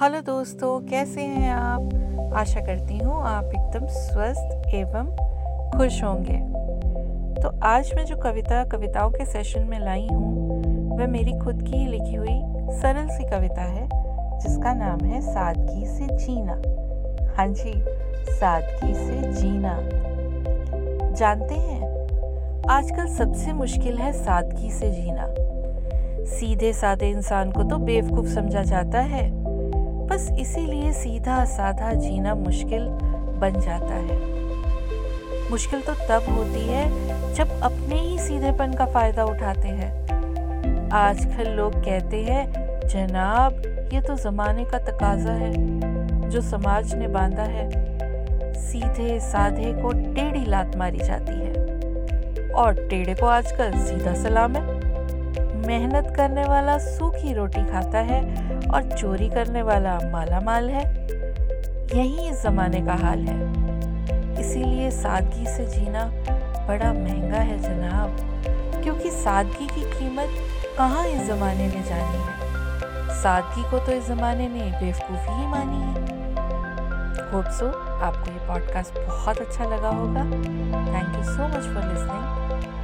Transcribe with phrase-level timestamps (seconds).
[0.00, 2.32] Hello दोस्तों, कैसे हैं आप?
[2.36, 5.06] आशा करती हूँ आप एकदम स्वस्थ एवं
[5.78, 6.38] खुश होंगे।
[7.42, 11.76] तो आज मैं जो कविता, कविताओं के सेशन में लाई हूँ, वह मेरी खुद की
[11.76, 12.42] ही लिखी हुई
[12.78, 13.88] सरल सी कविता है,
[14.40, 16.52] जिसका नाम है सादगी से जीना।
[17.36, 17.84] हाँ जी,
[18.34, 19.78] सादगी से जीना।
[21.12, 21.82] जानते हैं,
[22.70, 25.34] आजकल सबसे मुश्किल है सादगी से जीना।
[26.26, 29.43] सीधे साधे इंसान को तो बेवकूफ़ समझा जाता है।
[30.06, 32.86] बस इसीलिए सीधा साधा जीना मुश्किल
[33.40, 34.18] बन जाता है।
[35.50, 41.74] मुश्किल तो तब होती है जब अपने ही सीधेपन का फ़ायदा उठाते हैं। आजकल लोग
[41.74, 42.46] कहते हैं,
[42.88, 43.62] जनाब,
[43.92, 47.68] ये तो जमाने का तकाजा है जो समाज ने बांधा है।
[48.62, 54.93] सीधे साधे को टेढ़ी लात मारी जाती है और टेढ़े को आजकल सीधा सलाम है।
[55.66, 58.20] मेहनत करने वाला सूखी रोटी खाता है
[58.68, 60.84] और चोरी करने वाला माला माल है।
[61.96, 63.52] यही इस ज़माने का हाल है।
[64.40, 66.04] इसीलिए सादगी से जीना
[66.68, 68.16] बड़ा महँगा है जनाब,
[68.82, 70.28] क्योंकि सादगी की कीमत
[70.78, 73.22] कहाँ इस ज़माने ने जानी है?
[73.22, 76.22] सादगी को तो इस ज़माने ने बेवकूफ़ी ही मानी है।
[77.32, 77.66] होप सो
[78.04, 82.82] आपको ये पॉडकास्ट बहुत अच्छा लगा होगा। Thank you so much for listening